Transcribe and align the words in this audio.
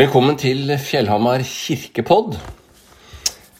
Velkommen 0.00 0.38
til 0.40 0.70
Fjellhamar 0.80 1.42
kirkepodd. 1.44 2.38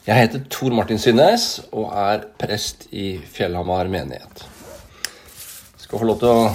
Jeg 0.07 0.15
heter 0.17 0.41
Tor 0.49 0.73
Martin 0.73 0.97
Synnes 0.97 1.43
og 1.69 1.91
er 1.93 2.23
prest 2.41 2.87
i 2.97 3.19
Fjellhamar 3.29 3.85
menighet. 3.93 4.41
Jeg 4.41 5.83
skal 5.83 6.01
få 6.01 6.07
lov 6.09 6.17
til 6.23 6.31
å 6.31 6.47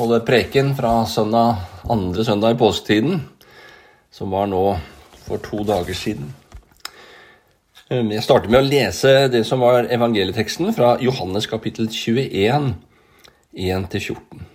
holde 0.00 0.18
preken 0.26 0.72
fra 0.74 0.96
søndag, 1.06 1.62
andre 1.94 2.26
søndag 2.26 2.56
i 2.56 2.58
påsketiden, 2.58 3.22
som 4.10 4.34
var 4.34 4.50
nå 4.50 4.64
for 5.28 5.38
to 5.46 5.62
dager 5.68 5.94
siden. 5.94 6.32
Jeg 7.86 8.26
starter 8.26 8.50
med 8.50 8.64
å 8.64 8.66
lese 8.66 9.28
det 9.30 9.44
som 9.46 9.62
var 9.62 9.92
evangelieteksten 9.94 10.74
fra 10.74 10.96
Johannes 10.98 11.46
kapittel 11.46 11.86
21, 11.86 12.72
1-14. 13.54 14.48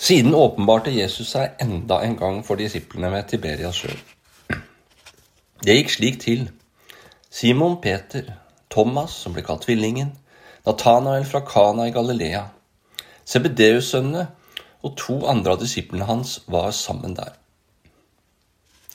Siden 0.00 0.34
åpenbarte 0.34 0.90
Jesus 0.90 1.34
seg 1.34 1.58
enda 1.60 1.98
en 2.00 2.14
gang 2.16 2.38
for 2.46 2.56
disiplene 2.56 3.10
ved 3.12 3.26
Tiberias 3.28 3.82
sjø. 3.82 3.92
Det 5.60 5.76
gikk 5.76 5.92
slik 5.92 6.16
til. 6.22 6.46
Simon 7.28 7.76
Peter, 7.84 8.30
Thomas, 8.72 9.12
som 9.12 9.36
ble 9.36 9.44
kalt 9.44 9.66
Tvillingen, 9.66 10.14
Nathanael 10.64 11.28
fra 11.28 11.42
Kana 11.44 11.90
i 11.90 11.92
Galilea, 11.92 12.46
Sebedeus-sønnene 13.28 14.24
og 14.80 14.96
to 14.96 15.20
andre 15.28 15.52
av 15.52 15.60
disiplene 15.60 16.08
hans 16.08 16.38
var 16.48 16.72
sammen 16.72 17.12
der. 17.20 17.36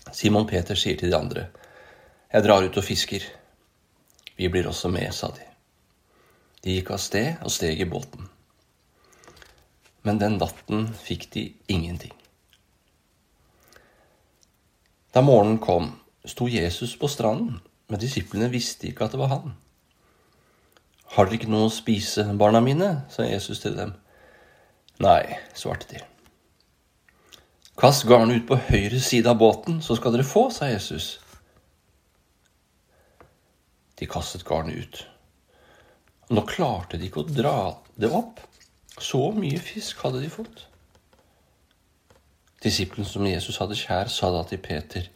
Simon 0.09 0.49
Peter 0.49 0.75
sier 0.75 0.97
til 0.97 1.13
de 1.13 1.19
andre, 1.21 1.47
'Jeg 2.33 2.43
drar 2.43 2.65
ut 2.65 2.77
og 2.77 2.83
fisker.' 2.83 3.31
'Vi 4.37 4.47
blir 4.47 4.67
også 4.67 4.89
med', 4.89 5.13
sa 5.13 5.27
de. 5.27 5.45
De 6.63 6.71
gikk 6.71 6.89
av 6.89 6.97
sted 6.97 7.35
og 7.43 7.51
steg 7.51 7.79
i 7.79 7.85
båten 7.85 8.34
men 10.05 10.21
den 10.21 10.37
natten 10.37 10.87
fikk 11.01 11.27
de 11.33 11.49
ingenting. 11.71 12.13
Da 15.15 15.23
morgenen 15.25 15.57
kom, 15.63 15.93
sto 16.27 16.47
Jesus 16.51 16.95
på 16.99 17.09
stranden, 17.09 17.59
men 17.87 18.01
disiplene 18.01 18.49
visste 18.51 18.89
ikke 18.89 19.07
at 19.07 19.15
det 19.15 19.21
var 19.21 19.31
han. 19.31 19.53
Har 21.15 21.27
dere 21.27 21.39
ikke 21.39 21.51
noe 21.51 21.69
å 21.69 21.73
spise, 21.73 22.25
barna 22.37 22.61
mine? 22.61 22.89
sa 23.13 23.25
Jesus 23.25 23.61
til 23.63 23.77
dem. 23.77 23.93
Nei, 25.01 25.37
svarte 25.55 25.87
de. 25.93 26.01
Kast 27.79 28.05
garnet 28.07 28.41
ut 28.41 28.47
på 28.49 28.57
høyre 28.69 28.99
side 29.03 29.29
av 29.31 29.39
båten, 29.39 29.81
så 29.83 29.97
skal 29.97 30.15
dere 30.15 30.27
få, 30.27 30.47
sa 30.51 30.69
Jesus. 30.69 31.17
De 33.99 34.07
kastet 34.11 34.45
garnet 34.47 34.79
ut. 34.79 35.01
Nå 36.35 36.43
klarte 36.49 36.99
de 36.99 37.09
ikke 37.09 37.23
å 37.23 37.29
dra 37.29 37.57
det 37.99 38.09
opp, 38.11 38.39
så 39.01 39.31
mye 39.35 39.59
fisk 39.59 40.03
hadde 40.05 40.21
de 40.23 40.29
fått. 40.31 40.65
Disippelen 42.63 43.07
som 43.07 43.27
Jesus 43.27 43.59
hadde 43.61 43.77
kjær, 43.77 44.09
sa 44.09 44.31
da 44.33 44.43
til 44.47 44.61
Peter, 44.63 45.09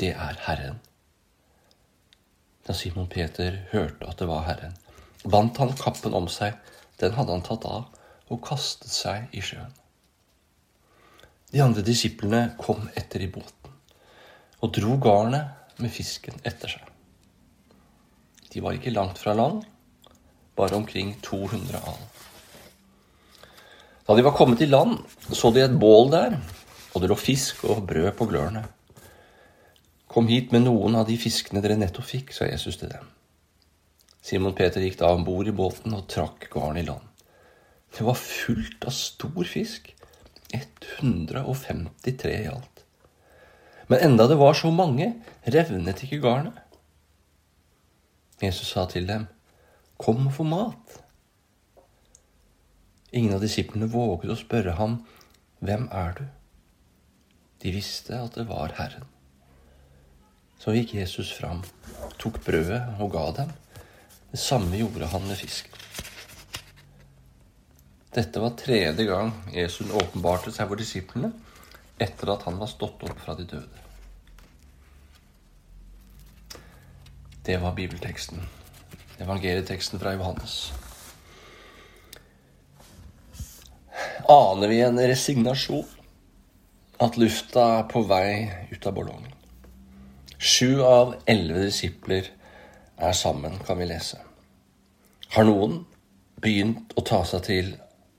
det 0.00 0.12
er 0.12 0.40
Herren. 0.46 0.80
Da 2.66 2.74
Simon 2.74 3.08
Peter 3.08 3.62
hørte 3.70 4.08
at 4.10 4.18
det 4.18 4.28
var 4.28 4.44
Herren, 4.48 4.74
bandt 5.24 5.62
han 5.62 5.76
kappen 5.78 6.16
om 6.18 6.26
seg, 6.28 6.58
den 7.00 7.14
hadde 7.16 7.32
han 7.32 7.46
tatt 7.46 7.64
av, 7.68 7.86
og 8.26 8.42
kastet 8.44 8.90
seg 8.90 9.30
i 9.36 9.42
sjøen. 9.44 9.72
De 11.52 11.62
andre 11.62 11.84
disiplene 11.86 12.56
kom 12.58 12.88
etter 12.98 13.22
i 13.22 13.30
båten 13.30 13.66
og 14.64 14.72
dro 14.74 14.96
garnet 15.02 15.80
med 15.82 15.92
fisken 15.92 16.38
etter 16.48 16.72
seg. 16.72 16.84
De 18.52 18.62
var 18.64 18.76
ikke 18.76 18.94
langt 18.94 19.20
fra 19.20 19.34
land, 19.36 19.62
bare 20.56 20.78
omkring 20.78 21.12
200 21.22 21.76
alen. 21.76 22.12
Da 24.06 24.14
de 24.14 24.22
var 24.22 24.36
kommet 24.38 24.62
i 24.62 24.70
land, 24.70 25.00
så 25.34 25.50
de 25.50 25.64
et 25.64 25.78
bål 25.80 26.12
der, 26.12 26.38
og 26.94 27.02
det 27.02 27.10
lå 27.10 27.16
fisk 27.18 27.64
og 27.66 27.82
brød 27.88 28.12
på 28.18 28.28
glørne. 28.30 28.62
Kom 30.06 30.30
hit 30.30 30.52
med 30.54 30.64
noen 30.64 30.94
av 30.96 31.08
de 31.08 31.18
fiskene 31.18 31.60
dere 31.64 31.76
nettopp 31.80 32.06
fikk, 32.06 32.30
sa 32.32 32.46
Jesus 32.46 32.78
til 32.80 32.92
dem. 32.94 33.10
Simon 34.22 34.54
Peter 34.58 34.82
gikk 34.82 35.00
da 35.02 35.10
om 35.14 35.26
bord 35.26 35.50
i 35.50 35.54
båten 35.54 35.94
og 35.94 36.06
trakk 36.10 36.48
garn 36.54 36.78
i 36.78 36.86
land. 36.86 37.02
Det 37.94 38.06
var 38.06 38.18
fullt 38.18 38.86
av 38.86 38.94
stor 38.94 39.44
fisk. 39.46 39.92
153 40.54 42.32
i 42.44 42.48
alt. 42.50 42.84
Men 43.86 44.02
enda 44.02 44.26
det 44.30 44.38
var 44.38 44.54
så 44.54 44.70
mange, 44.74 45.12
revnet 45.42 46.02
ikke 46.06 46.20
garnet. 46.22 46.58
Jesus 48.42 48.70
sa 48.70 48.86
til 48.90 49.06
dem, 49.08 49.26
Kom 49.96 50.26
og 50.28 50.34
få 50.36 50.44
mat. 50.44 50.98
Ingen 53.10 53.36
av 53.36 53.44
disiplene 53.44 53.86
våget 53.90 54.32
å 54.32 54.38
spørre 54.38 54.74
ham, 54.80 55.00
Hvem 55.64 55.86
er 55.88 56.16
du? 56.18 56.24
De 57.64 57.70
visste 57.72 58.18
at 58.20 58.34
det 58.36 58.44
var 58.50 58.74
Herren. 58.76 59.06
Så 60.60 60.74
gikk 60.76 60.92
Jesus 60.98 61.30
fram, 61.32 61.62
tok 62.20 62.42
brødet 62.44 62.82
og 63.00 63.12
ga 63.14 63.24
dem. 63.40 63.54
Det 64.32 64.40
samme 64.40 64.76
gjorde 64.76 65.08
han 65.12 65.24
med 65.24 65.40
fisken. 65.40 65.72
Dette 68.16 68.40
var 68.40 68.54
tredje 68.56 69.04
gang 69.04 69.32
Jesus 69.52 69.92
åpenbarte 69.92 70.52
seg 70.52 70.68
for 70.70 70.80
disiplene 70.80 71.32
etter 72.00 72.32
at 72.32 72.46
han 72.48 72.56
var 72.60 72.70
stått 72.70 73.04
opp 73.04 73.18
fra 73.20 73.36
de 73.36 73.44
døde. 73.48 73.84
Det 77.46 77.60
var 77.62 77.76
bibelteksten. 77.76 78.40
Evangelieteksten 79.22 80.00
fra 80.00 80.16
Johannes. 80.16 80.66
Aner 84.32 84.68
vi 84.68 84.80
en 84.84 84.98
resignasjon. 84.98 85.86
At 87.02 87.18
lufta 87.20 87.64
er 87.78 87.88
på 87.90 88.00
vei 88.08 88.48
ut 88.72 88.86
av 88.88 88.94
ballongen. 88.96 89.34
Sju 90.38 90.82
av 90.84 91.14
elleve 91.28 91.66
disipler 91.68 92.30
er 92.96 93.12
sammen, 93.16 93.58
kan 93.66 93.78
vi 93.78 93.88
lese. 93.88 94.18
Har 95.36 95.44
noen 95.44 95.82
begynt 96.40 96.94
å 96.96 97.04
ta 97.04 97.22
seg 97.28 97.44
til 97.48 97.70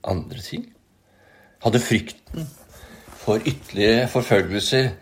andre 0.06 0.42
ting? 0.42 0.64
Hadde 1.62 1.82
frykten 1.82 2.46
for 3.18 3.42
ytterligere 3.42 4.06
forfølgelser 4.12 4.92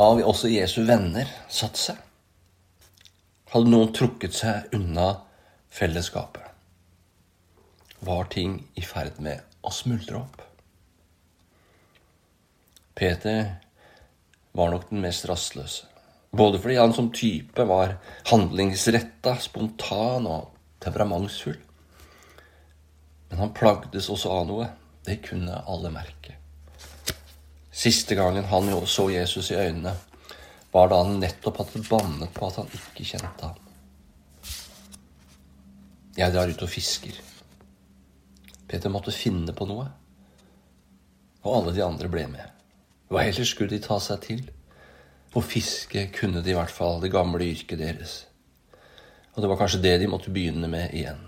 av 0.00 0.20
også 0.20 0.52
Jesu 0.52 0.82
venner 0.88 1.28
satt 1.48 1.80
seg? 1.80 1.96
Hadde 3.52 3.72
noen 3.72 3.92
trukket 3.96 4.36
seg 4.36 4.76
unna 4.76 5.12
fellesskapet? 5.72 6.44
Var 8.04 8.28
ting 8.32 8.60
i 8.80 8.84
ferd 8.84 9.18
med 9.20 9.49
å 9.62 9.72
smuldre 9.74 10.20
opp. 10.20 10.42
Peter 12.94 13.56
var 14.52 14.72
nok 14.72 14.90
den 14.90 15.00
mest 15.04 15.24
rastløse. 15.28 15.86
Både 16.30 16.60
fordi 16.62 16.76
han 16.78 16.92
som 16.94 17.08
type 17.14 17.64
var 17.66 17.96
handlingsretta, 18.30 19.34
spontan 19.42 20.28
og 20.30 20.50
temperamentsfull. 20.82 21.56
Men 23.30 23.42
han 23.42 23.54
plagdes 23.56 24.10
også 24.12 24.30
av 24.34 24.46
noe. 24.46 24.68
Det 25.06 25.16
kunne 25.24 25.62
alle 25.66 25.90
merke. 25.90 26.36
Siste 27.72 28.14
gangen 28.14 28.44
han 28.50 28.70
så 28.86 29.08
Jesus 29.10 29.50
i 29.50 29.58
øynene, 29.58 29.94
var 30.70 30.90
da 30.90 31.00
han 31.02 31.18
nettopp 31.18 31.62
hadde 31.62 31.82
bannet 31.88 32.34
på 32.34 32.46
at 32.46 32.60
han 32.60 32.68
ikke 32.76 33.06
kjente 33.14 33.48
ham. 33.48 33.56
Jeg 36.18 36.34
drar 36.34 36.50
ut 36.50 36.62
og 36.62 36.70
fisker. 36.70 37.16
Peter 38.70 38.92
måtte 38.92 39.14
finne 39.14 39.54
på 39.56 39.66
noe. 39.66 39.88
Og 41.42 41.56
alle 41.56 41.74
de 41.74 41.82
andre 41.82 42.10
ble 42.12 42.26
med. 42.30 42.46
Hva 43.10 43.24
ellers 43.26 43.50
skulle 43.50 43.72
de 43.72 43.82
ta 43.82 43.98
seg 44.02 44.22
til? 44.28 44.44
Å 45.34 45.42
fiske 45.42 46.06
kunne 46.14 46.42
de 46.44 46.52
i 46.52 46.58
hvert 46.58 46.74
fall 46.74 47.02
det 47.02 47.10
gamle 47.10 47.48
yrket 47.50 47.80
deres. 47.82 48.14
Og 49.34 49.42
det 49.42 49.50
var 49.50 49.58
kanskje 49.58 49.82
det 49.82 49.96
de 50.02 50.10
måtte 50.10 50.30
begynne 50.34 50.70
med 50.70 50.94
igjen. 50.94 51.26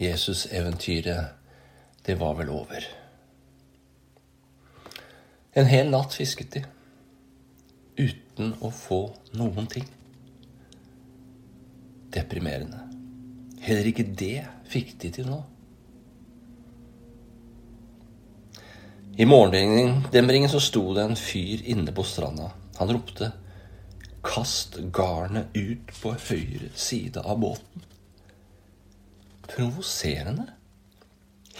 Jesus-eventyret, 0.00 1.34
det 2.06 2.16
var 2.20 2.38
vel 2.38 2.50
over. 2.54 2.86
En 5.58 5.66
hel 5.66 5.90
natt 5.90 6.14
fisket 6.14 6.54
de, 6.54 6.62
uten 7.98 8.54
å 8.62 8.70
få 8.72 9.02
noen 9.36 9.66
ting. 9.70 9.86
Deprimerende. 12.14 12.86
Heller 13.60 13.90
ikke 13.90 14.06
det 14.06 14.46
fikk 14.70 14.94
de 15.02 15.10
til 15.18 15.28
nå. 15.30 15.42
I 19.20 19.26
morgendemringen 19.26 20.48
så 20.48 20.60
sto 20.64 20.94
det 20.96 21.02
en 21.04 21.16
fyr 21.18 21.60
inne 21.68 21.92
på 21.92 22.00
stranda. 22.08 22.46
Han 22.78 22.88
ropte 22.88 23.26
'Kast 24.24 24.78
garnet 24.96 25.52
ut 25.52 25.90
på 26.02 26.14
høyre 26.14 26.70
side 26.74 27.20
av 27.20 27.36
båten'. 27.42 27.84
Provoserende. 29.44 30.46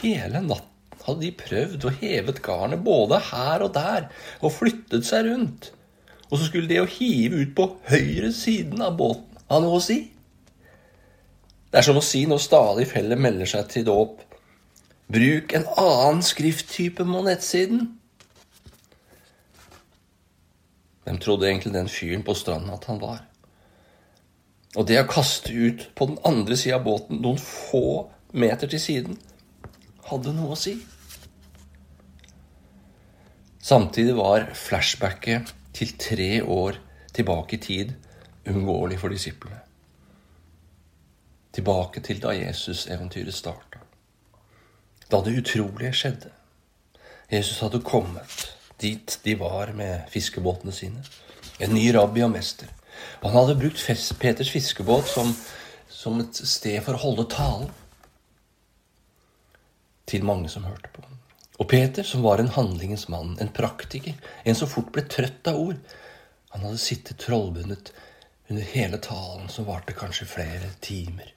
Hele 0.01 0.41
natten 0.41 1.05
hadde 1.05 1.21
de 1.27 1.31
prøvd 1.43 1.85
å 1.85 1.93
hevet 2.01 2.41
garnet 2.47 2.81
både 2.87 3.21
her 3.29 3.67
og 3.67 3.75
der 3.77 4.09
og 4.41 4.56
flyttet 4.56 5.05
seg 5.11 5.29
rundt. 5.29 5.71
Og 6.31 6.39
så 6.39 6.49
skulle 6.49 6.73
det 6.73 6.81
å 6.81 6.89
hive 6.89 7.45
ut 7.45 7.55
på 7.61 7.69
høyre 7.93 8.33
siden 8.33 8.81
av 8.81 8.97
båten 8.97 9.45
ha 9.53 9.61
noe 9.61 9.77
å 9.77 9.85
si. 9.85 10.01
Det 11.69 11.85
er 11.85 11.91
som 11.91 12.01
å 12.01 12.09
si 12.09 12.25
når 12.25 12.41
stadig 12.41 12.89
feller 12.89 13.21
melder 13.21 13.53
seg 13.53 13.69
til 13.69 13.85
dåp 13.93 14.30
Bruk 15.11 15.53
en 15.53 15.67
annen 15.75 16.23
skrifttype 16.23 17.03
på 17.03 17.23
nettsiden. 17.27 17.89
Hvem 21.03 21.19
trodde 21.19 21.49
egentlig 21.49 21.73
den 21.75 21.91
fyren 21.91 22.23
på 22.23 22.37
stranden 22.39 22.71
at 22.71 22.87
han 22.87 23.01
var? 23.03 23.25
Og 24.79 24.87
det 24.87 25.01
å 25.01 25.09
kaste 25.11 25.51
ut 25.51 25.89
på 25.99 26.07
den 26.12 26.21
andre 26.27 26.55
sida 26.55 26.79
av 26.79 26.87
båten, 26.87 27.19
noen 27.25 27.41
få 27.43 28.07
meter 28.31 28.71
til 28.71 28.83
siden, 28.83 29.19
hadde 30.07 30.37
noe 30.37 30.55
å 30.55 30.61
si. 30.61 30.77
Samtidig 33.59 34.15
var 34.15 34.53
flashbacket 34.55 35.51
til 35.75 35.97
tre 35.99 36.31
år 36.43 36.79
tilbake 37.11 37.59
i 37.59 37.63
tid 37.67 37.93
uunngåelig 38.47 39.03
for 39.03 39.11
disiplene. 39.11 39.59
Tilbake 41.51 42.01
til 42.06 42.23
da 42.23 42.31
Jesus-eventyret 42.39 43.35
starta. 43.35 43.90
Da 45.11 45.21
det 45.27 45.35
utrolige 45.41 45.93
skjedde. 45.97 46.31
Jesus 47.31 47.61
hadde 47.62 47.83
kommet 47.83 48.51
dit 48.81 49.19
de 49.23 49.35
var 49.39 49.73
med 49.77 50.09
fiskebåtene 50.11 50.73
sine. 50.73 51.03
En 51.61 51.75
ny 51.75 51.91
rabbi 51.95 52.23
og 52.25 52.33
mester. 52.33 52.71
Og 53.21 53.31
han 53.31 53.43
hadde 53.43 53.59
brukt 53.61 54.19
Peters 54.21 54.51
fiskebåt 54.51 55.09
som, 55.09 55.35
som 55.89 56.21
et 56.23 56.37
sted 56.37 56.81
for 56.85 56.97
å 56.97 57.05
holde 57.05 57.29
talen 57.33 57.69
til 60.11 60.25
mange 60.27 60.49
som 60.51 60.67
hørte 60.67 60.91
på. 60.95 61.05
Og 61.61 61.69
Peter, 61.69 62.06
som 62.06 62.23
var 62.25 62.41
en 62.41 62.55
handlingens 62.55 63.09
mann, 63.13 63.37
en 63.41 63.53
praktiker, 63.53 64.15
en 64.45 64.56
som 64.56 64.71
fort 64.71 64.89
ble 64.95 65.05
trøtt 65.05 65.51
av 65.51 65.59
ord, 65.61 65.83
han 66.55 66.65
hadde 66.65 66.81
sittet 66.83 67.21
trollbundet 67.21 67.93
under 68.51 68.65
hele 68.73 68.99
talen, 68.99 69.51
som 69.53 69.69
varte 69.69 69.95
kanskje 69.95 70.27
flere 70.27 70.73
timer. 70.83 71.29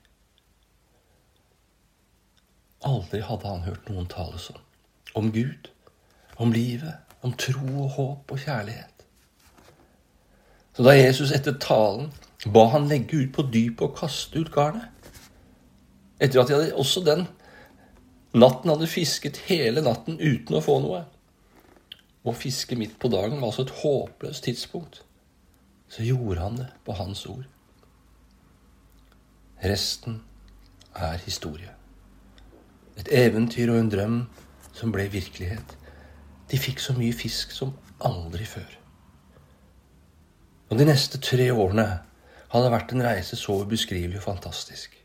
Aldri 2.84 3.22
hadde 3.24 3.48
han 3.48 3.66
hørt 3.68 3.90
noen 3.90 4.10
tale 4.12 4.40
sånn. 4.42 4.60
Om 5.16 5.30
Gud, 5.36 5.70
om 6.42 6.52
livet, 6.54 7.00
om 7.24 7.36
tro 7.40 7.68
og 7.86 7.94
håp 7.98 8.34
og 8.34 8.42
kjærlighet. 8.44 9.06
Så 10.74 10.84
da 10.84 10.96
Jesus 10.98 11.32
etter 11.36 11.56
talen 11.62 12.10
ba 12.54 12.66
han 12.74 12.90
legge 12.90 13.22
ut 13.22 13.32
på 13.36 13.46
dypet 13.54 13.86
og 13.86 13.96
kaste 13.96 14.42
ut 14.42 14.52
garnet 14.52 14.90
Etter 16.24 16.42
at 16.42 16.50
de 16.50 16.56
hadde 16.56 16.76
også 16.80 17.04
den 17.06 17.26
natten 18.34 18.72
hadde 18.72 18.90
fisket 18.90 19.42
hele 19.50 19.84
natten 19.86 20.18
uten 20.18 20.58
å 20.58 20.62
få 20.64 20.80
noe. 20.82 21.04
Å 22.24 22.34
fiske 22.38 22.78
midt 22.80 22.96
på 23.02 23.12
dagen 23.12 23.42
var 23.42 23.52
altså 23.52 23.66
et 23.68 23.76
håpløst 23.82 24.46
tidspunkt. 24.48 25.02
Så 25.92 26.06
gjorde 26.08 26.42
han 26.42 26.58
det 26.62 26.70
på 26.86 26.96
hans 26.98 27.26
ord. 27.30 27.44
Resten 29.64 30.22
er 30.96 31.20
historie. 31.26 31.76
Et 33.02 33.10
eventyr 33.26 33.72
og 33.74 33.80
en 33.80 33.92
drøm 33.92 34.18
som 34.74 34.94
ble 34.94 35.08
virkelighet. 35.14 35.78
De 36.52 36.60
fikk 36.62 36.82
så 36.84 36.96
mye 36.98 37.16
fisk 37.16 37.54
som 37.56 37.74
aldri 38.06 38.46
før. 38.46 38.80
Og 40.70 40.80
de 40.80 40.86
neste 40.88 41.20
tre 41.22 41.52
årene 41.54 41.88
hadde 42.54 42.74
vært 42.74 42.94
en 42.94 43.06
reise 43.06 43.38
så 43.38 43.60
ubeskrivelig 43.64 44.20
og 44.22 44.28
fantastisk. 44.28 44.96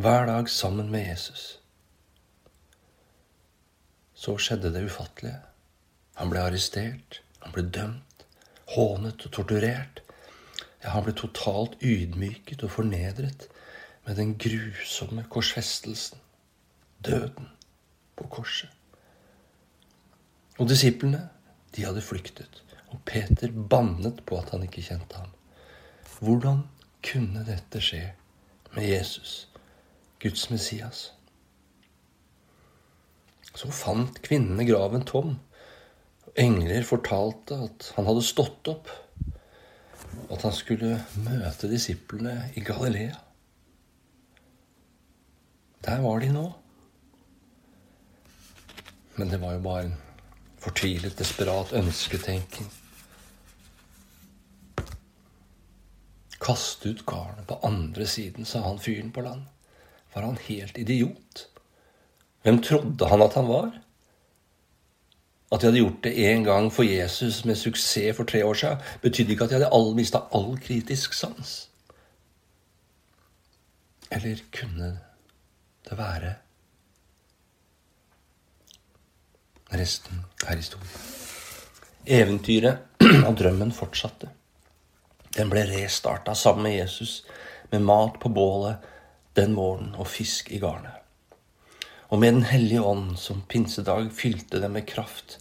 Hver 0.00 0.26
dag 0.28 0.48
sammen 0.48 0.90
med 0.92 1.06
Jesus. 1.08 1.44
Så 4.14 4.36
skjedde 4.36 4.72
det 4.72 4.84
ufattelige. 4.84 5.40
Han 6.20 6.32
ble 6.32 6.42
arrestert, 6.44 7.22
han 7.40 7.52
ble 7.54 7.64
dømt, 7.72 8.24
hånet 8.74 9.24
og 9.26 9.32
torturert. 9.32 10.02
Ja, 10.82 10.94
han 10.94 11.04
ble 11.06 11.14
totalt 11.16 11.78
ydmyket 11.80 12.64
og 12.64 12.74
fornedret 12.76 13.48
med 14.06 14.16
den 14.20 14.34
grusomme 14.40 15.24
korsfestelsen, 15.32 16.20
døden 17.04 17.48
på 18.16 18.26
korset. 18.30 18.70
Og 20.60 20.68
disiplene, 20.68 21.28
de 21.76 21.84
hadde 21.86 22.04
flyktet. 22.04 22.62
Og 22.90 23.00
Peter 23.06 23.52
bannet 23.52 24.20
på 24.26 24.38
at 24.40 24.50
han 24.52 24.66
ikke 24.66 24.82
kjente 24.84 25.16
ham. 25.16 25.30
Hvordan 26.20 26.64
kunne 27.06 27.44
dette 27.46 27.80
skje 27.80 28.02
med 28.74 28.88
Jesus, 28.90 29.48
Guds 30.20 30.50
Messias? 30.50 31.06
Så 33.54 33.70
fant 33.74 34.20
kvinnene 34.22 34.66
graven 34.68 35.06
tom. 35.06 35.38
Engler 36.38 36.84
fortalte 36.86 37.56
at 37.66 37.92
han 37.96 38.06
hadde 38.06 38.26
stått 38.26 38.68
opp, 38.70 38.90
at 40.30 40.44
han 40.44 40.54
skulle 40.54 41.00
møte 41.24 41.70
disiplene 41.70 42.50
i 42.58 42.62
Galilea. 42.66 43.16
Der 45.86 46.02
var 46.04 46.20
de 46.20 46.28
nå. 46.34 46.44
Men 49.20 49.28
det 49.28 49.40
var 49.42 49.52
jo 49.52 49.60
bare 49.60 49.82
en 49.84 49.96
fortvilet, 50.64 51.18
desperat 51.18 51.74
ønsketenking. 51.76 52.70
Kast 56.40 56.86
ut 56.86 57.04
garnet 57.04 57.44
på 57.50 57.58
andre 57.68 58.06
siden, 58.08 58.48
sa 58.48 58.62
han 58.64 58.80
fyren 58.80 59.12
på 59.12 59.20
land. 59.26 59.44
Var 60.14 60.24
han 60.24 60.40
helt 60.46 60.80
idiot? 60.80 61.44
Hvem 62.42 62.62
trodde 62.64 63.12
han 63.12 63.22
at 63.22 63.36
han 63.36 63.52
var? 63.52 63.70
At 65.52 65.60
de 65.60 65.68
hadde 65.68 65.84
gjort 65.84 66.02
det 66.08 66.16
én 66.16 66.48
gang 66.48 66.72
for 66.72 66.88
Jesus 66.88 67.44
med 67.44 67.60
suksess 67.60 68.16
for 68.16 68.24
tre 68.24 68.40
år 68.46 68.56
siden, 68.56 68.92
betydde 69.02 69.36
ikke 69.36 69.44
at 69.44 69.50
de 69.50 69.60
hadde 69.60 69.74
all, 69.76 69.92
mista 69.98 70.24
all 70.32 70.54
kritisk 70.64 71.12
sans. 71.12 71.58
Eller 74.08 74.40
kunne 74.48 74.94
det 75.84 75.98
være 75.98 76.38
Resten 79.70 80.24
er 80.48 80.56
historie. 80.56 80.90
Eventyret 82.06 83.02
av 83.28 83.36
drømmen 83.38 83.70
fortsatte. 83.74 84.30
Den 85.36 85.50
ble 85.52 85.62
restarta 85.68 86.34
sammen 86.34 86.66
med 86.66 86.74
Jesus, 86.74 87.20
med 87.70 87.84
mat 87.86 88.18
på 88.18 88.32
bålet 88.34 88.82
den 89.38 89.54
våren 89.54 89.92
og 89.94 90.08
fisk 90.10 90.50
i 90.50 90.58
garnet. 90.58 90.96
Og 92.10 92.18
med 92.18 92.34
Den 92.34 92.42
hellige 92.50 92.82
ånd 92.82 93.14
som 93.18 93.44
pinsedag 93.46 94.10
fylte 94.10 94.58
dem 94.58 94.74
med 94.74 94.88
kraft 94.90 95.38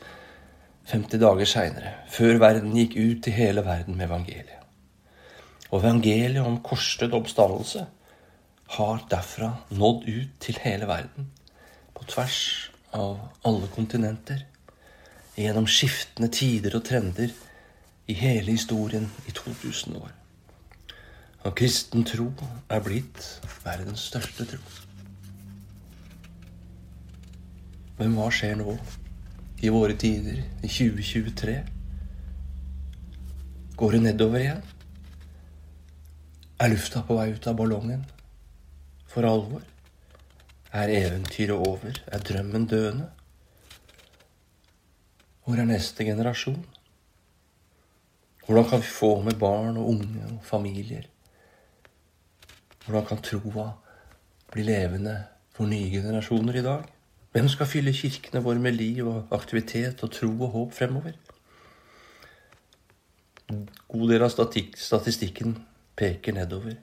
50 0.92 1.20
dager 1.22 1.46
seinere, 1.50 1.94
før 2.10 2.38
verden 2.42 2.78
gikk 2.78 2.96
ut 2.98 3.24
til 3.26 3.34
hele 3.34 3.66
verden 3.66 3.98
med 3.98 4.06
evangeliet. 4.12 4.62
Og 5.72 5.82
evangeliet 5.82 6.46
om 6.46 6.62
korsdød 6.66 7.14
oppstandelse 7.18 7.86
har 8.78 9.06
derfra 9.10 9.56
nådd 9.70 10.06
ut 10.06 10.38
til 10.40 10.58
hele 10.62 10.86
verden, 10.90 11.32
på 11.98 12.06
tvers 12.06 12.69
av 12.92 13.20
alle 13.46 13.68
kontinenter, 13.74 14.46
gjennom 15.36 15.68
skiftende 15.70 16.32
tider 16.34 16.76
og 16.76 16.86
trender 16.88 17.32
i 18.10 18.16
hele 18.18 18.52
historien 18.52 19.08
i 19.28 19.34
2000 19.36 19.98
år. 20.00 20.12
Og 21.48 21.56
kristen 21.56 22.04
tro 22.04 22.32
er 22.70 22.84
blitt 22.84 23.24
verdens 23.64 24.10
største 24.10 24.48
tro. 24.50 24.62
Men 28.00 28.16
hva 28.16 28.30
skjer 28.32 28.58
nå, 28.60 28.76
i 29.60 29.72
våre 29.72 29.96
tider, 30.00 30.42
i 30.64 30.68
2023? 30.72 31.56
Går 33.80 33.96
det 33.96 34.04
nedover 34.04 34.44
igjen? 34.44 34.62
Er 36.60 36.72
lufta 36.72 37.04
på 37.08 37.16
vei 37.16 37.30
ut 37.36 37.48
av 37.48 37.56
ballongen 37.60 38.06
for 39.08 39.28
alvor? 39.28 39.64
Er 40.72 40.90
eventyret 40.94 41.52
over? 41.52 41.96
Er 42.08 42.20
drømmen 42.20 42.68
døende? 42.68 43.10
Hvor 45.46 45.56
er 45.58 45.66
neste 45.66 46.06
generasjon? 46.06 46.66
Hvordan 48.46 48.70
kan 48.70 48.80
vi 48.80 48.86
få 48.86 49.22
med 49.22 49.40
barn 49.40 49.78
og 49.78 49.90
unge 49.90 50.26
og 50.32 50.44
familier? 50.44 51.04
Hvordan 52.86 53.06
kan 53.06 53.22
troa 53.22 53.72
bli 54.52 54.64
levende 54.64 55.24
for 55.54 55.66
nye 55.66 55.90
generasjoner 55.90 56.54
i 56.54 56.64
dag? 56.64 56.84
Hvem 57.32 57.48
skal 57.48 57.66
fylle 57.66 57.94
kirkene 57.94 58.44
våre 58.44 58.60
med 58.60 58.72
liv 58.72 59.08
og 59.08 59.28
aktivitet 59.32 60.04
og 60.04 60.12
tro 60.12 60.30
og 60.30 60.50
håp 60.50 60.74
fremover? 60.74 61.18
God 63.88 64.10
del 64.10 64.22
av 64.22 64.30
statistikken 64.76 65.58
peker 65.98 66.34
nedover. 66.34 66.78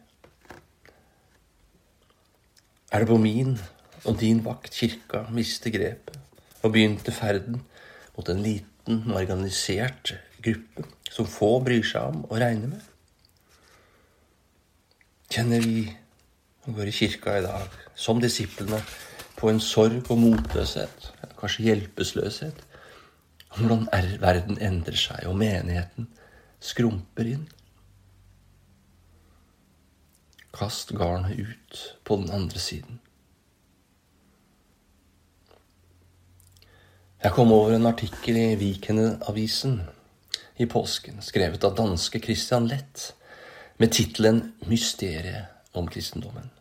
Er 2.92 2.98
det 2.98 3.08
på 3.08 3.18
min 3.18 3.58
og 4.06 4.20
din 4.20 4.42
vakt 4.44 4.74
kirka 4.74 5.24
miste 5.34 5.70
grepet 5.74 6.18
og 6.62 6.72
begynte 6.72 7.14
ferden 7.14 7.60
mot 8.16 8.28
en 8.30 8.42
liten, 8.42 9.10
organisert 9.10 10.14
gruppe 10.42 10.84
som 11.10 11.26
få 11.26 11.56
bryr 11.66 11.84
seg 11.86 12.12
om 12.12 12.24
og 12.28 12.38
regner 12.38 12.70
med? 12.70 12.84
Kjenner 15.30 15.64
vi 15.64 15.88
som 16.66 16.74
går 16.74 16.90
i 16.90 16.94
kirka 16.94 17.36
i 17.38 17.42
dag, 17.44 17.74
som 17.94 18.20
disiplene, 18.22 18.80
på 19.36 19.50
en 19.50 19.60
sorg 19.60 20.08
og 20.10 20.18
motløshet, 20.18 21.10
kanskje 21.38 21.66
hjelpeløshet, 21.68 22.62
om 23.54 23.66
hvordan 23.68 24.18
verden 24.22 24.58
endrer 24.64 24.98
seg, 24.98 25.26
og 25.28 25.36
menigheten 25.38 26.08
skrumper 26.58 27.28
inn? 27.36 27.44
Kast 30.56 30.94
garnet 30.96 31.38
ut 31.38 31.82
på 32.02 32.16
den 32.22 32.32
andre 32.34 32.62
siden. 32.62 32.98
Jeg 37.16 37.32
kom 37.32 37.48
over 37.52 37.72
en 37.72 37.88
artikkel 37.88 38.36
i 38.36 38.56
Vikenavisen 38.60 39.78
i 40.60 40.66
påsken, 40.68 41.22
skrevet 41.24 41.64
av 41.64 41.72
danske 41.78 42.20
Christian 42.20 42.68
Lett, 42.68 43.14
med 43.80 43.92
tittelen 43.96 44.52
'Mysteriet 44.68 45.72
om 45.72 45.88
kristendommen'. 45.88 46.52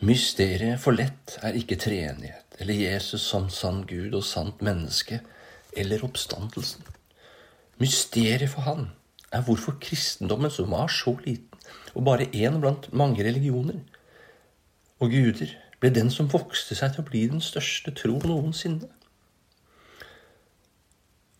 Mysteriet 0.00 0.80
for 0.80 0.96
lett 0.96 1.36
er 1.44 1.52
ikke 1.52 1.76
treenighet 1.76 2.56
eller 2.58 2.74
Jesus 2.80 3.28
som 3.28 3.50
sann 3.52 3.84
Gud 3.84 4.14
og 4.14 4.24
sant 4.24 4.64
menneske 4.64 5.20
eller 5.76 6.04
oppstandelsen. 6.04 6.80
Mysteriet 7.76 8.48
for 8.48 8.64
han 8.64 8.90
er 9.32 9.44
hvorfor 9.44 9.76
kristendommen, 9.80 10.50
som 10.50 10.72
var 10.72 10.88
så 10.88 11.18
liten, 11.26 11.60
og 11.94 12.04
bare 12.04 12.32
én 12.32 12.56
blant 12.60 12.92
mange 12.92 13.20
religioner 13.20 13.84
og 14.98 15.10
guder, 15.12 15.52
ble 15.80 15.90
den 15.96 16.10
som 16.12 16.28
vokste 16.30 16.76
seg 16.76 16.94
til 16.94 17.02
å 17.02 17.08
bli 17.08 17.26
den 17.32 17.42
største 17.44 17.92
tro 17.96 18.18
noensinne. 18.20 18.88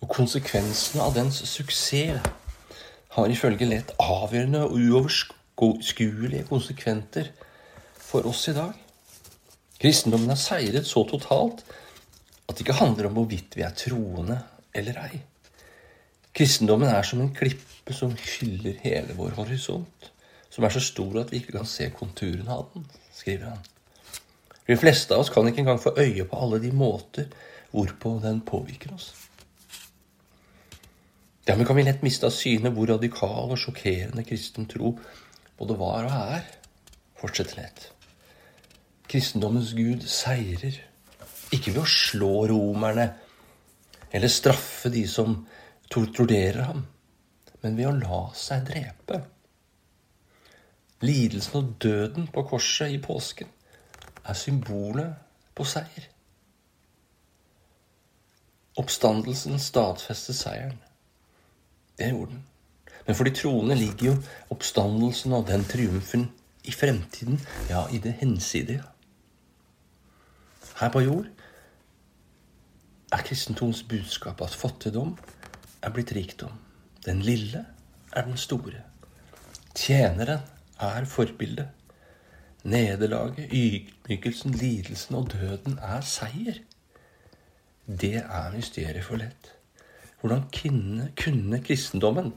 Og 0.00 0.08
konsekvensene 0.08 1.04
av 1.04 1.16
dens 1.16 1.42
suksess 1.44 2.24
har 3.16 3.32
ifølge 3.32 3.68
lett 3.68 3.92
avgjørende 4.00 4.62
og 4.64 4.78
uoverskuelige 4.78 6.46
konsekventer 6.48 7.32
for 8.00 8.28
oss 8.30 8.46
i 8.48 8.56
dag. 8.56 8.72
Kristendommen 9.80 10.32
har 10.32 10.40
seiret 10.40 10.88
så 10.88 11.02
totalt 11.08 11.64
at 12.48 12.56
det 12.56 12.64
ikke 12.64 12.80
handler 12.80 13.08
om 13.08 13.18
hvorvidt 13.18 13.56
vi 13.58 13.64
er 13.66 13.76
troende 13.76 14.38
eller 14.76 15.02
ei. 15.04 15.20
Kristendommen 16.36 16.88
er 16.88 17.04
som 17.06 17.20
en 17.20 17.34
klippe 17.34 17.94
som 17.96 18.14
hyller 18.14 18.78
hele 18.84 19.16
vår 19.18 19.34
horisont, 19.38 20.10
som 20.50 20.64
er 20.64 20.74
så 20.74 20.82
stor 20.84 21.20
at 21.22 21.32
vi 21.32 21.40
ikke 21.42 21.56
kan 21.58 21.68
se 21.68 21.90
konturene 21.94 22.54
av 22.54 22.70
den, 22.74 22.86
skriver 23.14 23.52
han. 23.52 23.64
De 24.70 24.76
fleste 24.78 25.14
av 25.14 25.24
oss 25.24 25.32
kan 25.34 25.48
ikke 25.50 25.64
engang 25.64 25.80
få 25.82 25.90
øye 25.98 26.22
på 26.30 26.38
alle 26.38 26.60
de 26.62 26.68
måter 26.70 27.26
hvorpå 27.72 28.12
den 28.22 28.38
påvirker 28.46 28.92
oss. 28.94 29.08
Dermed 31.42 31.66
kan 31.66 31.74
vi 31.74 31.82
lett 31.88 32.04
miste 32.06 32.28
av 32.28 32.36
syne 32.36 32.70
hvor 32.70 32.92
radikal 32.92 33.50
og 33.50 33.58
sjokkerende 33.58 34.22
kristen 34.28 34.70
tro 34.70 34.92
både 35.58 35.78
var 35.80 36.06
og 36.06 36.14
er, 36.36 36.46
fortsetter 37.18 37.64
lett. 37.64 37.88
Kristendommens 39.10 39.74
Gud 39.74 40.06
seirer, 40.06 40.78
ikke 41.50 41.74
ved 41.74 41.82
å 41.82 41.90
slå 41.90 42.32
romerne 42.54 43.10
eller 44.14 44.30
straffe 44.30 44.94
de 44.94 45.02
som 45.10 45.40
torturerer 45.90 46.62
ham, 46.68 46.84
men 47.64 47.74
ved 47.74 47.90
å 47.90 47.98
la 47.98 48.26
seg 48.38 48.68
drepe. 48.70 49.24
Lidelsen 51.02 51.58
og 51.58 51.78
døden 51.82 52.30
på 52.30 52.46
korset 52.54 52.94
i 52.94 53.02
påsken 53.02 53.50
er 54.24 54.36
symbolet 54.36 55.14
på 55.54 55.64
seier. 55.64 56.06
Oppstandelsen 58.80 59.58
stadfester 59.58 60.36
seieren. 60.36 60.78
Det 61.98 62.10
gjorde 62.10 62.32
den. 62.32 62.44
Men 63.06 63.16
for 63.16 63.24
de 63.24 63.34
troende 63.34 63.74
ligger 63.74 64.06
jo 64.06 64.16
oppstandelsen 64.54 65.32
og 65.32 65.48
den 65.48 65.64
triumfen 65.64 66.28
i 66.64 66.72
fremtiden, 66.72 67.40
ja, 67.68 67.86
i 67.88 67.98
det 67.98 68.12
hensidige. 68.20 68.82
Her 70.80 70.92
på 70.92 71.00
jord 71.00 71.26
er 73.12 73.24
kristentons 73.26 73.82
budskap 73.82 74.40
at 74.44 74.54
fattigdom 74.54 75.16
er 75.82 75.92
blitt 75.92 76.12
rikdom. 76.16 76.52
Den 77.04 77.22
lille 77.24 77.64
er 78.12 78.24
den 78.24 78.36
store. 78.36 78.84
Tjeneren 79.74 80.40
er 80.80 81.04
forbildet. 81.04 81.68
Nederlaget, 82.62 83.52
ydmykelsen, 83.52 84.52
lidelsen 84.52 85.16
og 85.16 85.30
døden 85.32 85.78
er 85.80 86.02
seier. 86.04 86.58
Det 87.86 88.18
er 88.20 88.52
mysteriet 88.52 89.04
for 89.06 89.16
lett. 89.16 89.52
Hvordan 90.20 90.42
kunne, 90.52 91.06
kunne 91.16 91.60
kristendommen, 91.64 92.34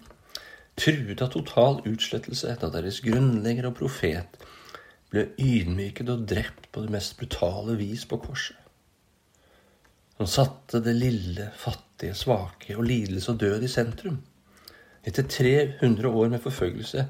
truet 0.79 1.21
av 1.21 1.33
total 1.33 1.81
utslettelse 1.89 2.55
da 2.61 2.69
deres 2.71 3.01
grunnlegger 3.03 3.67
og 3.67 3.75
profet 3.81 4.37
ble 5.11 5.25
ydmyket 5.35 6.09
og 6.09 6.23
drept 6.31 6.69
på 6.71 6.85
det 6.85 6.93
mest 6.95 7.17
brutale 7.19 7.75
vis 7.81 8.05
på 8.07 8.21
korset? 8.23 8.55
Han 10.21 10.29
satte 10.29 10.79
det 10.85 10.93
lille, 10.95 11.49
fattige, 11.59 12.15
svake 12.15 12.77
og 12.77 12.87
lidelse 12.87 13.33
og 13.33 13.41
død 13.43 13.67
i 13.67 13.71
sentrum. 13.71 14.21
Etter 15.03 15.27
300 15.27 16.07
år 16.07 16.31
med 16.31 16.39
forfølgelse 16.45 17.03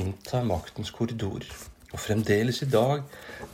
innta 0.00 0.40
maktens 0.46 0.94
korridorer 0.94 1.52
og 1.92 2.00
fremdeles 2.00 2.62
i 2.62 2.70
dag 2.70 3.02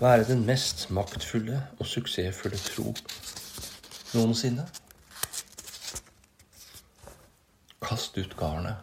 være 0.01 0.25
den 0.29 0.45
mest 0.47 0.91
maktfulle 0.91 1.63
og 1.79 1.87
suksessfulle 1.87 2.59
tro 2.59 2.95
noensinne. 4.15 4.67
Kast 7.83 8.19
ut 8.19 8.37
garnet 8.37 8.77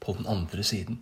på 0.00 0.14
den 0.18 0.26
andre 0.26 0.64
siden. 0.64 1.00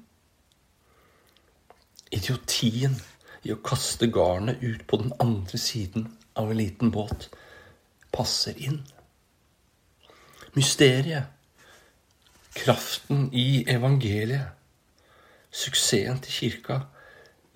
Idiotien 2.13 2.97
i 3.45 3.53
å 3.55 3.61
kaste 3.65 4.11
garnet 4.13 4.63
ut 4.63 4.87
på 4.89 5.01
den 5.01 5.13
andre 5.21 5.59
siden 5.59 6.09
av 6.37 6.51
en 6.51 6.61
liten 6.61 6.93
båt 6.93 7.29
passer 8.13 8.57
inn. 8.59 8.81
Mysteriet, 10.57 11.31
kraften 12.57 13.29
i 13.33 13.63
evangeliet, 13.71 14.51
suksessen 15.51 16.19
til 16.25 16.35
kirka 16.35 16.81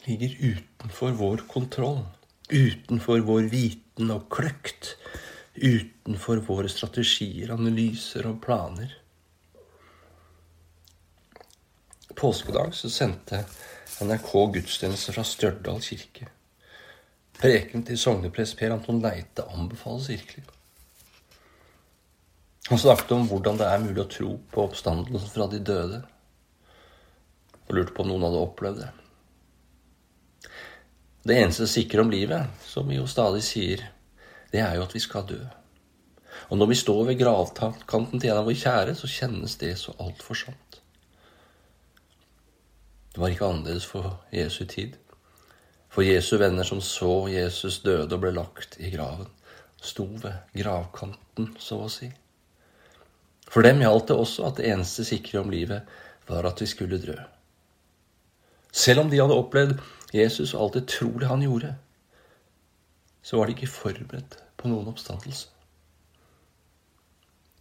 ligger 0.07 0.37
utenfor 0.41 1.11
vår 1.11 1.45
kontroll, 1.49 2.05
utenfor 2.49 3.25
vår 3.25 3.49
viten 3.53 4.11
og 4.13 4.29
kløkt, 4.33 4.97
utenfor 5.55 6.43
våre 6.45 6.69
strategier, 6.69 7.53
analyser 7.55 8.27
og 8.29 8.41
planer. 8.45 8.93
Påskedag 12.15 12.75
så 12.75 12.91
sendte 12.91 13.43
NRK 14.05 14.33
gudstjeneste 14.55 15.15
fra 15.15 15.25
Stjørdal 15.27 15.81
kirke. 15.83 16.29
Preken 17.35 17.83
til 17.87 17.99
sogneprest 17.99 18.57
Per 18.59 18.75
Anton 18.75 19.01
Leite 19.03 19.47
anbefales 19.51 20.09
virkelig. 20.13 20.45
Han 22.71 22.81
snakket 22.81 23.11
om 23.13 23.27
hvordan 23.29 23.59
det 23.61 23.67
er 23.69 23.83
mulig 23.83 24.01
å 24.05 24.11
tro 24.11 24.35
på 24.53 24.63
oppstandelsen 24.65 25.33
fra 25.33 25.49
de 25.53 25.59
døde, 25.61 26.05
og 27.65 27.75
lurte 27.77 27.93
på 27.97 28.05
om 28.05 28.13
noen 28.13 28.25
hadde 28.25 28.45
opplevd 28.47 28.81
det. 28.85 28.93
Det 31.25 31.37
eneste 31.41 31.67
sikre 31.71 32.03
om 32.05 32.11
livet, 32.13 32.51
som 32.69 32.89
vi 32.89 32.99
jo 32.99 33.07
stadig 33.09 33.41
sier, 33.47 33.81
det 34.53 34.61
er 34.61 34.75
jo 34.77 34.83
at 34.85 34.93
vi 34.93 35.01
skal 35.01 35.25
dø. 35.25 35.39
Og 36.53 36.59
når 36.61 36.69
vi 36.69 36.77
står 36.77 37.01
ved 37.09 37.21
gravkanten 37.23 38.21
til 38.21 38.29
en 38.29 38.41
av 38.43 38.45
våre 38.45 38.61
kjære, 38.61 38.93
så 38.99 39.09
kjennes 39.09 39.57
det 39.63 39.71
så 39.81 39.95
altfor 40.05 40.37
sant. 40.37 40.81
Det 43.15 43.23
var 43.23 43.33
ikke 43.33 43.49
annerledes 43.49 43.87
for 43.89 44.19
Jesu 44.35 44.67
tid. 44.69 44.99
For 45.89 46.05
Jesu 46.05 46.37
venner 46.43 46.67
som 46.69 46.83
så 46.85 47.29
Jesus 47.33 47.81
døde 47.87 48.13
og 48.19 48.21
ble 48.21 48.35
lagt 48.35 48.77
i 48.83 48.93
graven, 48.93 49.31
sto 49.81 50.05
ved 50.21 50.59
gravkanten, 50.59 51.55
så 51.63 51.85
å 51.87 51.91
si. 51.93 52.11
For 53.49 53.65
dem 53.65 53.81
gjaldt 53.81 54.11
det 54.11 54.19
også 54.19 54.49
at 54.49 54.61
det 54.61 54.69
eneste 54.75 55.07
sikre 55.09 55.41
om 55.41 55.53
livet 55.55 55.89
var 56.29 56.45
at 56.51 56.61
vi 56.61 56.69
skulle 56.69 57.01
drø. 57.01 57.17
Selv 58.75 59.05
om 59.05 59.11
de 59.13 59.21
hadde 59.23 59.39
opplevd 59.39 59.79
Jesus 60.15 60.55
og 60.55 60.63
alt 60.63 60.79
det 60.79 60.85
trolige 60.95 61.29
han 61.29 61.43
gjorde, 61.43 61.75
så 63.25 63.37
var 63.37 63.49
de 63.49 63.57
ikke 63.57 63.73
forberedt 63.73 64.39
på 64.61 64.71
noen 64.71 64.93
oppstandelse. 64.93 65.49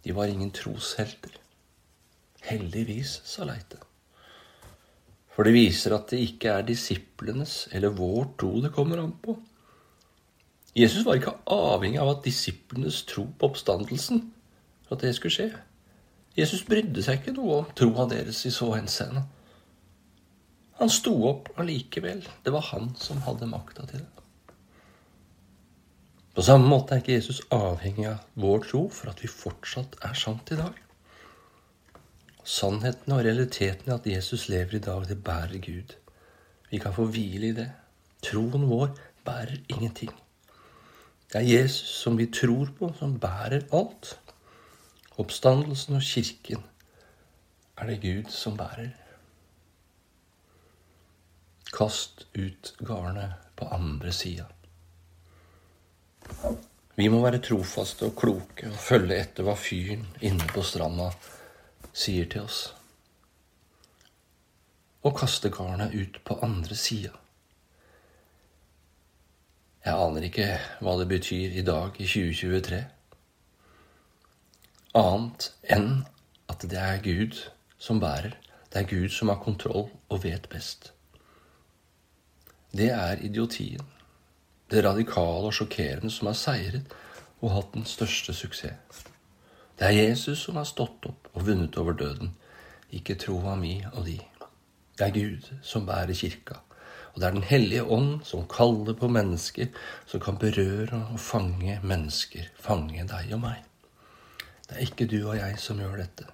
De 0.04 0.12
var 0.14 0.28
ingen 0.28 0.52
troshelter. 0.52 1.32
Heldigvis, 2.44 3.22
sa 3.24 3.46
Leite. 3.48 3.80
For 5.34 5.48
det 5.48 5.54
viser 5.56 5.96
at 5.96 6.12
det 6.12 6.20
ikke 6.22 6.52
er 6.52 6.66
disiplenes 6.68 7.64
eller 7.74 7.96
vår 7.96 8.34
tro 8.38 8.52
det 8.62 8.70
kommer 8.76 9.00
an 9.02 9.14
på. 9.22 9.34
Jesus 10.76 11.06
var 11.06 11.18
ikke 11.18 11.36
avhengig 11.50 11.98
av 12.02 12.12
at 12.12 12.26
disiplenes 12.26 13.02
tro 13.08 13.24
på 13.38 13.48
oppstandelsen 13.50 14.20
for 14.84 14.96
at 14.96 15.06
det 15.06 15.14
skulle 15.16 15.34
skje. 15.34 15.48
Jesus 16.38 16.64
brydde 16.66 17.02
seg 17.02 17.20
ikke 17.20 17.34
noe 17.36 17.60
om 17.62 17.72
troa 17.78 18.06
deres 18.10 18.42
i 18.46 18.52
så 18.54 18.72
henseende. 18.74 19.24
Han 20.80 20.90
sto 20.90 21.14
opp 21.28 21.52
allikevel. 21.60 22.24
Det 22.42 22.52
var 22.54 22.66
han 22.72 22.90
som 22.98 23.22
hadde 23.26 23.46
makta 23.50 23.86
til 23.86 24.02
det. 24.02 24.10
På 26.34 26.42
samme 26.42 26.66
måte 26.66 26.96
er 26.96 27.02
ikke 27.02 27.14
Jesus 27.14 27.44
avhengig 27.54 28.08
av 28.10 28.24
vår 28.42 28.64
tro 28.66 28.80
for 28.90 29.12
at 29.12 29.20
vi 29.22 29.30
fortsatt 29.30 29.94
er 30.02 30.16
sant 30.18 30.50
i 30.50 30.58
dag. 30.58 30.80
Sannheten 32.44 33.14
og 33.14 33.22
realiteten 33.22 33.86
i 33.86 33.94
at 33.94 34.08
Jesus 34.10 34.48
lever 34.50 34.80
i 34.80 34.82
dag, 34.82 35.06
det 35.08 35.22
bærer 35.24 35.62
Gud. 35.62 35.94
Vi 36.72 36.80
kan 36.82 36.96
få 36.96 37.06
hvile 37.06 37.52
i 37.52 37.56
det. 37.56 37.68
Troen 38.26 38.66
vår 38.66 38.90
bærer 39.24 39.62
ingenting. 39.70 40.10
Det 41.30 41.38
er 41.38 41.46
Jesus 41.46 41.94
som 42.02 42.18
vi 42.18 42.26
tror 42.26 42.74
på, 42.78 42.90
som 42.98 43.14
bærer 43.20 43.68
alt. 43.72 44.16
Oppstandelsen 45.22 45.94
og 45.96 46.02
kirken 46.02 46.66
er 47.78 47.86
det 47.86 48.02
Gud 48.02 48.30
som 48.34 48.58
bærer. 48.58 48.90
Kast 51.74 52.26
ut 52.32 52.74
garnet 52.78 53.32
på 53.56 53.66
andre 53.66 54.12
sida. 54.12 54.44
Vi 56.94 57.08
må 57.10 57.18
være 57.24 57.40
trofaste 57.42 58.06
og 58.06 58.14
kloke 58.20 58.68
og 58.70 58.78
følge 58.78 59.16
etter 59.18 59.42
hva 59.42 59.56
fyren 59.58 60.04
inne 60.22 60.46
på 60.52 60.62
stranda 60.62 61.08
sier 61.90 62.30
til 62.30 62.46
oss. 62.46 62.60
Og 65.02 65.18
kaste 65.18 65.50
garnet 65.50 65.98
ut 65.98 66.22
på 66.22 66.38
andre 66.46 66.78
sida. 66.78 67.10
Jeg 69.82 69.98
aner 70.06 70.30
ikke 70.30 70.48
hva 70.78 70.94
det 71.02 71.10
betyr 71.10 71.58
i 71.58 71.66
dag, 71.66 71.98
i 71.98 72.06
2023. 72.06 72.82
Annet 75.02 75.50
enn 75.66 75.92
at 76.46 76.70
det 76.70 76.82
er 76.86 77.02
Gud 77.02 77.42
som 77.82 77.98
bærer. 77.98 78.38
Det 78.70 78.84
er 78.84 78.92
Gud 78.94 79.10
som 79.10 79.34
har 79.34 79.42
kontroll 79.42 79.88
og 79.90 80.22
vet 80.22 80.46
best. 80.54 80.93
Det 82.74 82.88
er 82.90 83.20
idiotien, 83.22 83.84
det 84.70 84.80
radikale 84.82 85.46
og 85.46 85.54
sjokkerende 85.54 86.08
som 86.10 86.26
har 86.26 86.34
seiret 86.34 86.94
og 87.38 87.52
hatt 87.54 87.76
den 87.76 87.84
største 87.86 88.34
suksess. 88.34 89.04
Det 89.78 89.86
er 89.86 89.94
Jesus 89.94 90.40
som 90.42 90.58
har 90.58 90.66
stått 90.66 91.06
opp 91.06 91.28
og 91.30 91.44
vunnet 91.46 91.78
over 91.78 91.94
døden, 91.94 92.32
ikke 92.90 93.14
troa 93.22 93.54
mi 93.60 93.76
og 93.92 94.08
de. 94.08 94.16
Det 94.98 95.06
er 95.06 95.14
Gud 95.14 95.52
som 95.62 95.86
bærer 95.86 96.18
kirka, 96.18 96.58
og 97.12 97.20
det 97.20 97.28
er 97.28 97.38
Den 97.38 97.46
hellige 97.46 97.84
ånd 97.84 98.24
som 98.26 98.42
kaller 98.50 98.98
på 98.98 99.06
mennesker 99.06 99.70
som 100.06 100.20
kan 100.20 100.38
berøre 100.38 101.06
og 101.12 101.20
fange 101.20 101.78
mennesker, 101.82 102.50
fange 102.58 103.06
deg 103.06 103.36
og 103.38 103.40
meg. 103.46 103.62
Det 104.66 104.74
er 104.74 104.82
ikke 104.88 105.06
du 105.06 105.20
og 105.28 105.38
jeg 105.38 105.62
som 105.62 105.78
gjør 105.78 106.02
dette. 106.02 106.26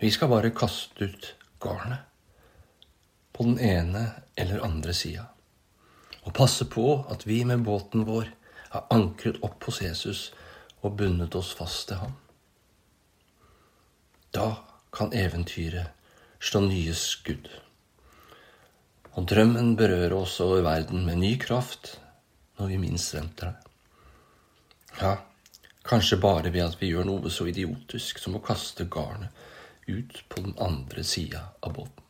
Vi 0.00 0.10
skal 0.10 0.28
bare 0.28 0.52
kaste 0.52 1.04
ut 1.04 1.34
garnet 1.60 2.09
på 3.40 3.44
den 3.44 3.58
ene 3.58 4.10
eller 4.36 4.60
andre 4.60 4.92
sida. 4.94 5.22
Og 6.28 6.34
passe 6.36 6.66
på 6.68 7.06
at 7.08 7.22
vi 7.24 7.38
med 7.48 7.62
båten 7.64 8.02
vår 8.04 8.26
har 8.74 8.90
ankret 8.92 9.38
opp 9.40 9.64
hos 9.64 9.78
Jesus 9.80 10.18
og 10.84 10.98
bundet 10.98 11.32
oss 11.38 11.54
fast 11.56 11.86
til 11.88 12.02
ham. 12.02 12.18
Da 14.36 14.50
kan 14.92 15.16
eventyret 15.16 15.88
slå 16.36 16.60
nye 16.66 16.92
skudd. 16.92 17.48
Og 19.16 19.24
drømmen 19.32 19.72
berører 19.80 20.18
oss 20.18 20.36
over 20.44 20.60
verden 20.68 21.08
med 21.08 21.22
ny 21.24 21.32
kraft 21.40 21.94
når 22.60 22.74
vi 22.74 22.78
minst 22.84 23.16
venter 23.16 23.54
det. 23.54 23.72
Ja, 25.00 25.14
kanskje 25.88 26.20
bare 26.20 26.52
ved 26.52 26.66
at 26.66 26.76
vi 26.82 26.92
gjør 26.92 27.08
noe 27.08 27.32
så 27.32 27.48
idiotisk 27.48 28.20
som 28.20 28.36
å 28.36 28.44
kaste 28.44 28.84
garnet 28.84 29.32
ut 29.88 30.22
på 30.28 30.44
den 30.44 30.58
andre 30.60 31.08
sida 31.08 31.46
av 31.64 31.78
båten. 31.80 32.09